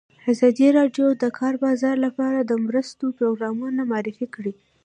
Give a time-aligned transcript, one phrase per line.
[0.31, 4.53] ازادي راډیو د د کار بازار لپاره د مرستو پروګرامونه معرفي کړي.